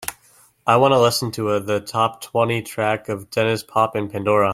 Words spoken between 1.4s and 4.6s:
a the top-twenty track of Denniz Pop in Pandora